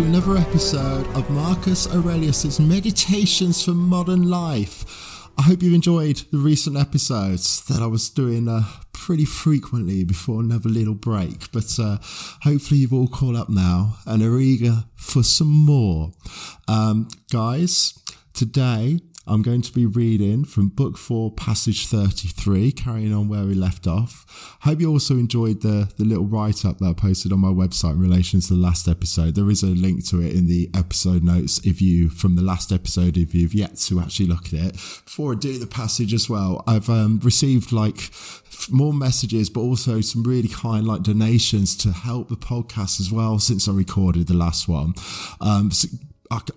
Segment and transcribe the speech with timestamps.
[0.00, 5.28] to another episode of Marcus Aurelius's Meditations for Modern Life.
[5.36, 10.40] I hope you've enjoyed the recent episodes that I was doing uh, pretty frequently before
[10.40, 11.98] another little break, but uh,
[12.42, 16.12] hopefully you've all caught up now and are eager for some more.
[16.66, 17.98] Um, guys,
[18.32, 23.54] today I'm going to be reading from Book 4, Passage 33, carrying on where we
[23.54, 24.58] left off.
[24.62, 27.92] Hope you also enjoyed the, the little write up that I posted on my website
[27.92, 29.36] in relation to the last episode.
[29.36, 32.72] There is a link to it in the episode notes if you, from the last
[32.72, 34.72] episode, if you've yet to actually look at it.
[34.72, 38.10] Before I do the passage as well, I've um, received like
[38.68, 43.38] more messages, but also some really kind like donations to help the podcast as well
[43.38, 44.94] since I recorded the last one.
[45.40, 45.86] Um, so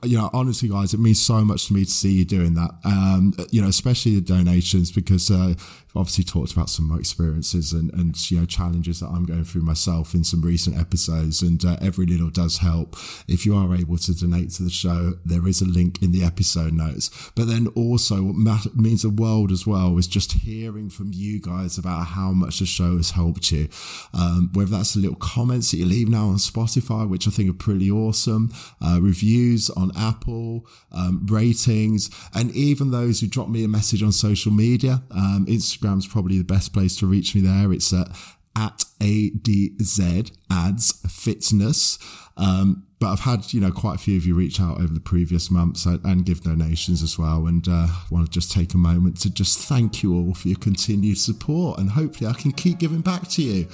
[0.03, 2.71] you know, honestly, guys, it means so much to me to see you doing that.
[2.83, 5.55] Um, you know, especially the donations because uh,
[5.95, 9.43] obviously talked about some of my experiences and, and you know challenges that I'm going
[9.43, 12.95] through myself in some recent episodes, and uh, every little does help.
[13.27, 16.23] If you are able to donate to the show, there is a link in the
[16.23, 17.31] episode notes.
[17.35, 21.77] But then also, what means the world as well is just hearing from you guys
[21.77, 23.69] about how much the show has helped you.
[24.13, 27.49] Um, whether that's the little comments that you leave now on Spotify, which I think
[27.49, 33.63] are pretty awesome, uh, reviews on Apple, um, ratings, and even those who drop me
[33.63, 37.41] a message on social media, um, Instagram Instagram's probably the best place to reach me
[37.41, 37.71] there.
[37.71, 38.09] It's at,
[38.55, 41.99] at ADZ ads fitness.
[42.37, 45.01] Um, but I've had, you know, quite a few of you reach out over the
[45.01, 47.47] previous months and give donations as well.
[47.47, 50.47] And uh, I want to just take a moment to just thank you all for
[50.47, 51.79] your continued support.
[51.79, 53.67] And hopefully I can keep giving back to you.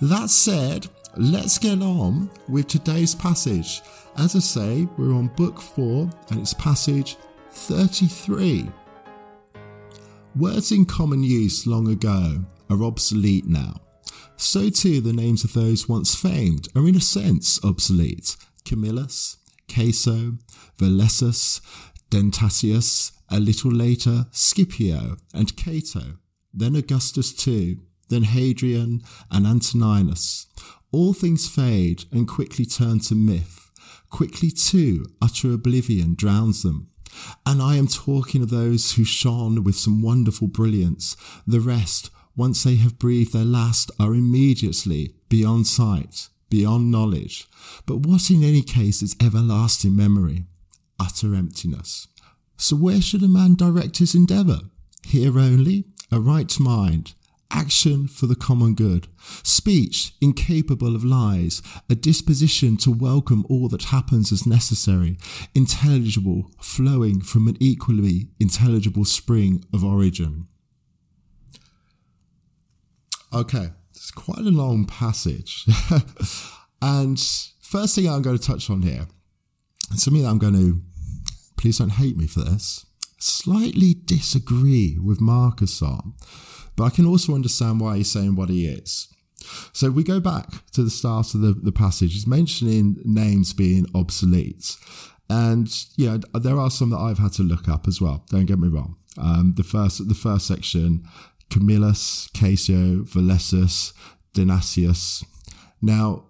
[0.00, 3.82] That said, let's get on with today's passage.
[4.18, 7.16] As I say, we're on book four and it's passage
[7.50, 8.68] 33.
[10.34, 13.82] Words in common use long ago are obsolete now.
[14.36, 18.36] So too the names of those once famed are in a sense obsolete.
[18.64, 19.36] Camillus,
[19.68, 20.38] Caeso,
[20.78, 21.60] Valessus,
[22.10, 26.18] Dentatus, a little later Scipio and Cato,
[26.54, 30.46] then Augustus too, then Hadrian and Antoninus.
[30.92, 33.70] All things fade and quickly turn to myth.
[34.08, 36.88] Quickly too utter oblivion drowns them.
[37.44, 41.16] And I am talking of those who shone with some wonderful brilliance.
[41.46, 47.46] The rest, once they have breathed their last, are immediately beyond sight, beyond knowledge.
[47.86, 50.44] But what in any case is everlasting memory?
[50.98, 52.08] Utter emptiness.
[52.56, 54.60] So where should a man direct his endeavour?
[55.04, 57.14] Here only, a right mind,
[57.52, 59.06] action for the common good,
[59.42, 65.16] speech incapable of lies, a disposition to welcome all that happens as necessary,
[65.54, 70.46] intelligible, flowing from an equally intelligible spring of origin.
[73.32, 75.66] Okay, it's quite a long passage.
[76.82, 77.18] and
[77.60, 79.06] first thing I'm going to touch on here,
[79.90, 80.80] and something that I'm going to,
[81.56, 82.84] please don't hate me for this,
[83.18, 86.14] slightly disagree with Marcus on
[86.76, 89.08] but I can also understand why he's saying what he is.
[89.72, 92.12] So we go back to the start of the, the passage.
[92.12, 94.76] He's mentioning names being obsolete.
[95.28, 98.24] And yeah, there are some that I've had to look up as well.
[98.30, 98.96] Don't get me wrong.
[99.18, 101.06] Um, the first the first section,
[101.50, 103.92] Camillus, Caeso, Valessus,
[104.34, 105.24] Denasius.
[105.80, 106.24] Now,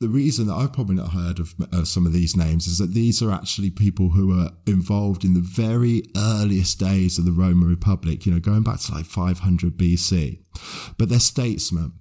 [0.00, 2.94] the reason that I've probably not heard of uh, some of these names is that
[2.94, 7.68] these are actually people who were involved in the very earliest days of the Roman
[7.68, 10.38] Republic, you know, going back to like 500 BC.
[10.98, 11.94] But they're statesmen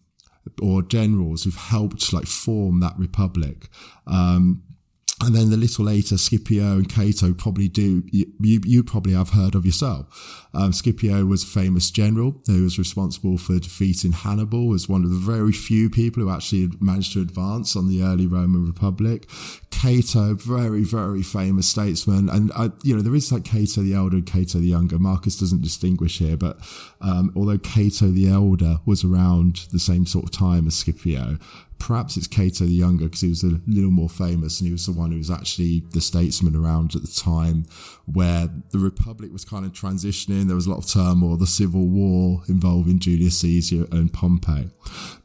[0.62, 3.68] or generals who've helped like form that republic.
[4.06, 4.64] Um,
[5.24, 9.56] and then the little later, Scipio and Cato probably do, you, you probably have heard
[9.56, 10.48] of yourself.
[10.54, 15.10] Um, Scipio was a famous general who was responsible for defeating Hannibal, was one of
[15.10, 19.28] the very few people who actually managed to advance on the early Roman Republic.
[19.72, 22.30] Cato, very, very famous statesman.
[22.30, 25.00] And, uh, you know, there is like Cato the Elder and Cato the Younger.
[25.00, 26.58] Marcus doesn't distinguish here, but
[27.02, 31.38] um, although Cato the Elder was around the same sort of time as Scipio,
[31.80, 34.86] perhaps it's Cato the Younger because he was a little more famous and he was
[34.86, 37.66] the one who was actually the statesman around at the time
[38.06, 40.48] where the Republic was kind of transitioning.
[40.48, 44.70] There was a lot of turmoil, the civil war involving Julius Caesar and Pompey.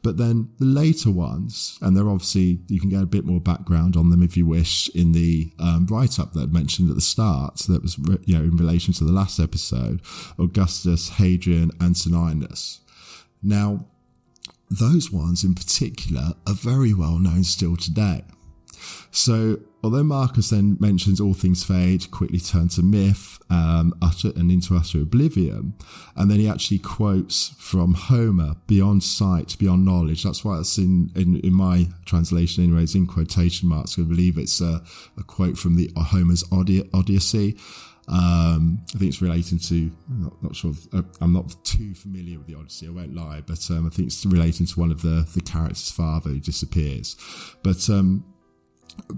[0.01, 3.95] But then the later ones, and they're obviously, you can get a bit more background
[3.95, 7.01] on them if you wish in the um, write up that I mentioned at the
[7.01, 10.01] start that was, you know, in relation to the last episode
[10.37, 12.81] Augustus, Hadrian, and Antoninus.
[13.41, 13.85] Now,
[14.69, 18.23] those ones in particular are very well known still today.
[19.11, 24.51] So, although Marcus then mentions all things fade, quickly turn to myth, um, utter and
[24.51, 25.73] into utter oblivion,
[26.15, 30.23] and then he actually quotes from Homer, beyond sight, beyond knowledge.
[30.23, 33.97] That's why it's in, in, in my translation, anyway, it's in quotation marks.
[33.97, 34.81] I believe it's a,
[35.17, 37.57] a quote from the Homer's Odyssey.
[38.07, 42.37] Um, I think it's relating to, not, not sure, if, uh, I'm not too familiar
[42.37, 45.01] with the Odyssey, I won't lie, but um, I think it's relating to one of
[45.01, 47.15] the, the characters' father who disappears.
[47.63, 48.25] But um,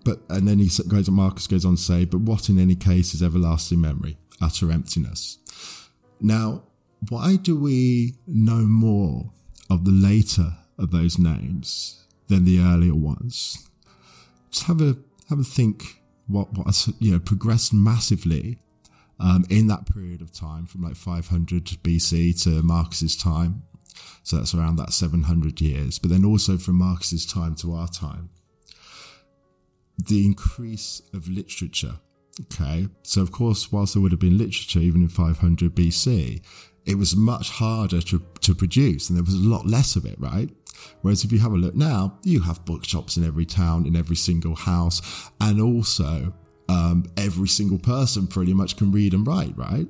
[0.03, 3.13] but and then he goes marcus goes on to say but what in any case
[3.13, 4.17] is everlasting memory?
[4.41, 5.37] Utter emptiness.
[6.21, 6.63] Now
[7.09, 9.31] why do we know more
[9.69, 13.69] of the later of those names than the earlier ones?
[14.51, 14.97] Just have a
[15.29, 18.59] have a think what what has you know progressed massively
[19.19, 23.63] um, in that period of time from like 500 BC to Marcus's time
[24.23, 28.29] so that's around that 700 years but then also from Marcus's time to our time
[29.97, 31.95] the increase of literature.
[32.41, 36.41] Okay, so of course, whilst there would have been literature even in 500 BC,
[36.85, 40.19] it was much harder to, to produce and there was a lot less of it,
[40.19, 40.49] right?
[41.01, 44.17] Whereas if you have a look now, you have bookshops in every town, in every
[44.17, 45.01] single house,
[45.39, 46.33] and also
[46.67, 49.87] um, every single person pretty much can read and write, right?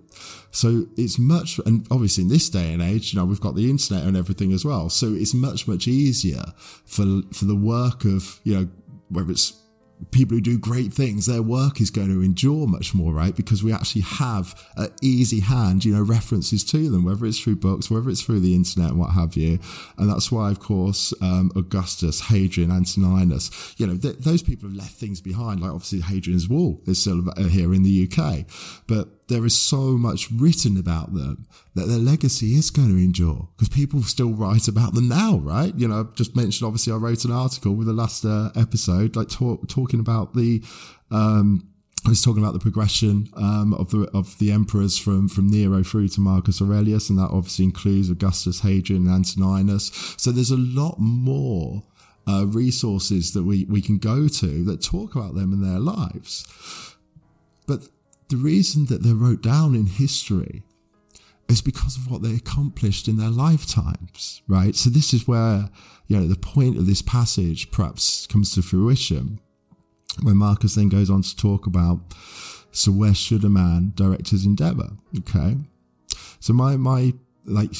[0.51, 3.69] So it's much, and obviously in this day and age, you know, we've got the
[3.69, 4.89] internet and everything as well.
[4.89, 6.43] So it's much, much easier
[6.85, 8.67] for, for the work of, you know,
[9.09, 9.61] whether it's
[10.11, 13.35] people who do great things, their work is going to endure much more, right?
[13.35, 17.57] Because we actually have an easy hand, you know, references to them, whether it's through
[17.57, 19.59] books, whether it's through the internet what have you.
[19.97, 24.77] And that's why, of course, um, Augustus, Hadrian, Antoninus, you know, th- those people have
[24.77, 25.61] left things behind.
[25.61, 28.45] Like obviously Hadrian's Wall is still uh, here in the UK,
[28.87, 33.49] but there is so much written about them that their legacy is going to endure
[33.55, 35.73] because people still write about them now, right?
[35.75, 39.15] You know, I've just mentioned, obviously, I wrote an article with the last uh, episode,
[39.15, 40.63] like talk, talking about the,
[41.09, 41.67] um,
[42.05, 45.81] I was talking about the progression um, of the of the emperors from from Nero
[45.81, 49.91] through to Marcus Aurelius, and that obviously includes Augustus, Hadrian, and Antoninus.
[50.17, 51.83] So there's a lot more
[52.27, 56.95] uh, resources that we we can go to that talk about them in their lives.
[57.65, 57.87] But
[58.29, 60.63] the reason that they're wrote down in history
[61.47, 64.75] is because of what they accomplished in their lifetimes, right?
[64.75, 65.69] So this is where,
[66.07, 69.39] you know, the point of this passage perhaps comes to fruition
[70.21, 71.99] where Marcus then goes on to talk about,
[72.71, 74.91] so where should a man direct his endeavor?
[75.19, 75.57] Okay.
[76.39, 77.13] So my, my,
[77.45, 77.71] like,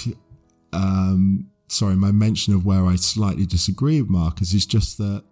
[0.73, 5.23] um, sorry, my mention of where I slightly disagree with Marcus is just that,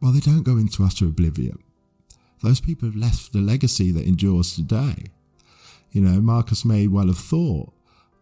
[0.00, 1.61] well, they don't go into utter oblivion
[2.42, 5.06] those people have left a legacy that endures today.
[5.92, 7.72] You know, Marcus may well have thought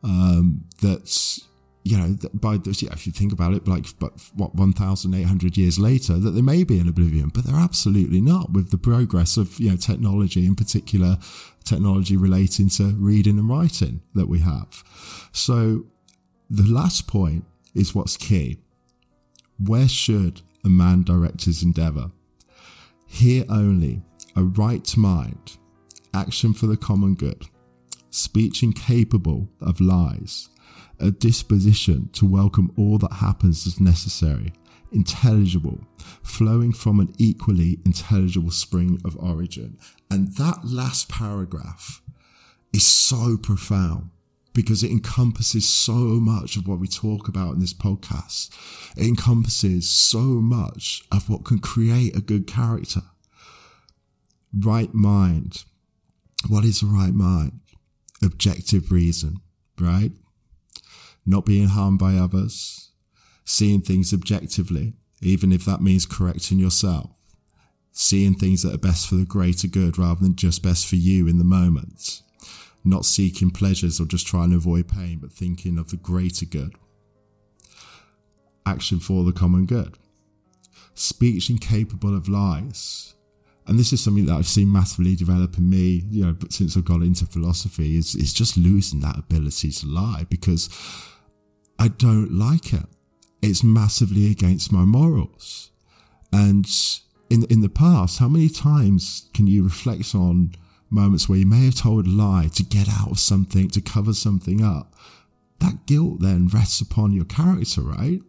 [0.03, 1.39] um, that,
[1.85, 5.57] you know, that by this, yeah, if you think about it, like, but what, 1,800
[5.57, 9.37] years later, that they may be in oblivion, but they're absolutely not with the progress
[9.37, 11.17] of, you know, technology, in particular,
[11.65, 14.83] technology relating to reading and writing that we have.
[15.33, 15.87] So
[16.49, 17.45] the last point
[17.75, 18.59] is what's key.
[19.65, 22.11] Where should a man direct his endeavor?
[23.07, 24.03] Here only
[24.37, 25.57] a right mind,
[26.15, 27.47] action for the common good,
[28.11, 30.49] speech incapable of lies,
[30.99, 34.53] a disposition to welcome all that happens as necessary,
[34.93, 35.81] intelligible,
[36.23, 39.79] flowing from an equally intelligible spring of origin.
[40.11, 42.03] And that last paragraph
[42.73, 44.11] is so profound
[44.53, 48.51] because it encompasses so much of what we talk about in this podcast.
[48.97, 53.03] It encompasses so much of what can create a good character
[54.57, 55.65] right mind.
[56.49, 57.61] What is the right mind?
[58.23, 59.41] Objective reason,
[59.79, 60.13] right?
[61.27, 62.91] Not being harmed by others,
[63.45, 67.11] seeing things objectively, even if that means correcting yourself,
[67.93, 71.27] seeing things that are best for the greater good rather than just best for you
[71.29, 72.23] in the moment,
[72.85, 76.75] not seeking pleasures or just trying to avoid pain, but thinking of the greater good.
[78.65, 79.99] Action for the common good.
[80.95, 83.15] Speech incapable of lies,
[83.71, 86.77] and this is something that I've seen massively develop in me, you know, but since
[86.77, 90.69] I've got into philosophy, is is just losing that ability to lie because
[91.79, 92.87] I don't like it.
[93.41, 95.71] It's massively against my morals.
[96.33, 96.67] And
[97.31, 100.57] in in the past, how many times can you reflect on
[100.91, 104.15] moments where you may have told a lie to get out of something, to cover
[104.15, 104.97] something up?
[105.61, 108.21] That guilt then rests upon your character, right?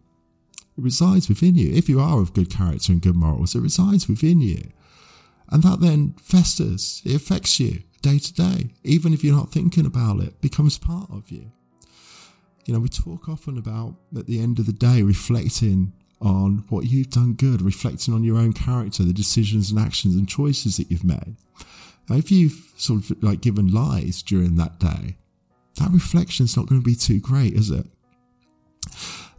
[0.77, 1.71] It resides within you.
[1.73, 4.69] If you are of good character and good morals, it resides within you.
[5.51, 9.85] And that then festers, it affects you day to day, even if you're not thinking
[9.85, 11.51] about it, becomes part of you.
[12.65, 16.85] You know, we talk often about at the end of the day reflecting on what
[16.85, 20.89] you've done good, reflecting on your own character, the decisions and actions and choices that
[20.91, 21.35] you've made.
[22.09, 25.17] Now, if you've sort of like given lies during that day,
[25.79, 27.87] that reflection's not going to be too great, is it?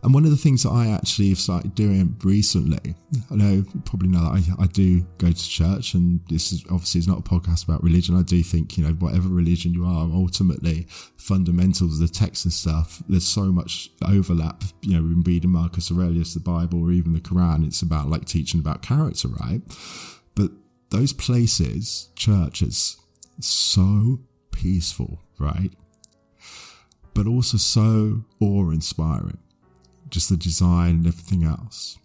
[0.03, 2.97] And one of the things that I actually have started doing recently,
[3.31, 6.99] I know probably know that I, I do go to church, and this is obviously
[6.99, 8.17] is not a podcast about religion.
[8.17, 12.53] I do think you know whatever religion you are, ultimately fundamentals, of the text and
[12.53, 13.01] stuff.
[13.09, 14.65] There's so much overlap.
[14.81, 18.25] You know, in reading Marcus Aurelius, the Bible, or even the Quran, it's about like
[18.25, 19.63] teaching about character, right?
[20.35, 20.51] But
[20.91, 22.97] those places, churches,
[23.39, 24.19] so
[24.51, 25.71] peaceful, right?
[27.15, 29.39] But also so awe inspiring
[30.13, 31.99] just the design and everything else.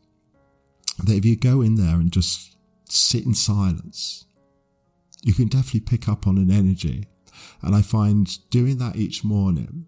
[1.03, 2.57] That if you go in there and just
[2.89, 4.25] sit in silence,
[5.23, 7.05] you can definitely pick up on an energy.
[7.61, 9.85] And I find doing that each morning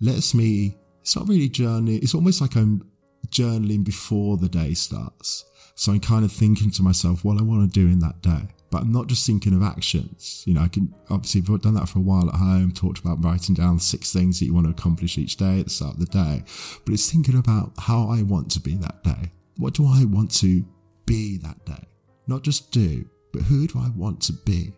[0.00, 2.88] lets me, it's not really journaling, it's almost like I'm
[3.28, 5.44] journaling before the day starts.
[5.74, 8.48] So I'm kind of thinking to myself what I want to do in that day
[8.72, 10.42] but I'm not just thinking of actions.
[10.46, 13.22] You know, I can obviously I've done that for a while at home, talked about
[13.22, 16.00] writing down six things that you want to accomplish each day at the start of
[16.00, 16.42] the day.
[16.86, 19.30] But it's thinking about how I want to be that day.
[19.58, 20.64] What do I want to
[21.04, 21.86] be that day?
[22.26, 24.72] Not just do, but who do I want to be?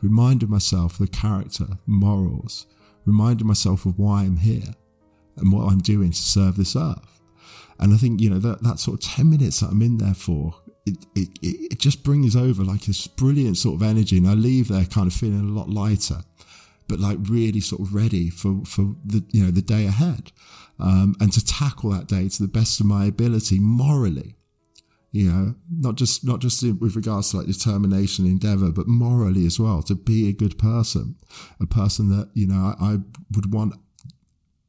[0.00, 2.68] Reminding myself of the character, morals,
[3.04, 4.74] reminding myself of why I'm here
[5.36, 7.20] and what I'm doing to serve this earth.
[7.80, 10.14] And I think, you know, that, that sort of 10 minutes that I'm in there
[10.14, 10.54] for
[10.86, 14.18] it, it, it just brings over like this brilliant sort of energy.
[14.18, 16.22] And I leave there kind of feeling a lot lighter,
[16.88, 20.32] but like really sort of ready for, for the, you know, the day ahead.
[20.78, 24.36] Um, and to tackle that day to the best of my ability morally,
[25.12, 29.44] you know, not just, not just with regards to like determination, and endeavor, but morally
[29.44, 31.16] as well, to be a good person,
[31.60, 32.98] a person that, you know, I, I
[33.34, 33.74] would want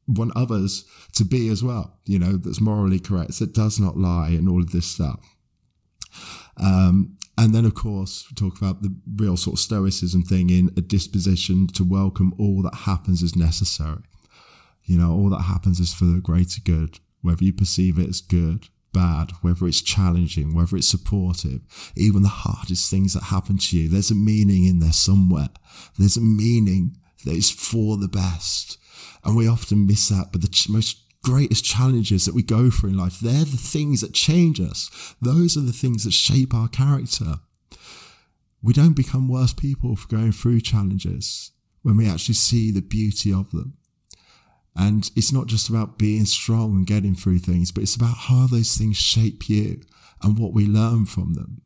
[0.08, 4.30] want others to be as well, you know, that's morally correct, that does not lie
[4.30, 5.20] and all of this stuff.
[6.56, 10.70] Um, and then, of course, we talk about the real sort of stoicism thing in
[10.76, 14.02] a disposition to welcome all that happens as necessary.
[14.84, 18.20] You know, all that happens is for the greater good, whether you perceive it as
[18.20, 21.62] good, bad, whether it's challenging, whether it's supportive,
[21.96, 25.48] even the hardest things that happen to you, there's a meaning in there somewhere.
[25.98, 28.78] There's a meaning that is for the best.
[29.24, 32.98] And we often miss that, but the most greatest challenges that we go through in
[32.98, 35.14] life, they're the things that change us.
[35.20, 37.36] Those are the things that shape our character.
[38.62, 41.52] We don't become worse people for going through challenges
[41.82, 43.76] when we actually see the beauty of them.
[44.74, 48.46] And it's not just about being strong and getting through things, but it's about how
[48.46, 49.82] those things shape you
[50.22, 51.62] and what we learn from them.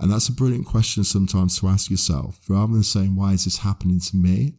[0.00, 2.38] And that's a brilliant question sometimes to ask yourself.
[2.48, 4.54] Rather than saying, why is this happening to me?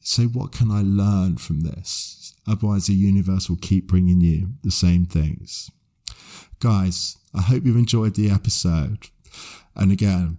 [0.00, 2.21] Say, what can I learn from this?
[2.46, 5.70] Otherwise, the universe will keep bringing you the same things.
[6.58, 9.08] Guys, I hope you've enjoyed the episode.
[9.74, 10.38] And again,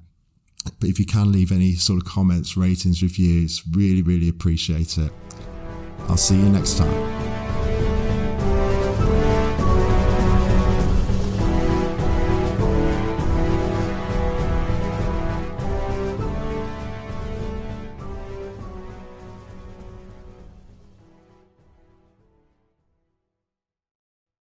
[0.79, 5.11] but if you can leave any sort of comments, ratings, reviews, really, really appreciate it.
[6.07, 7.12] I'll see you next time.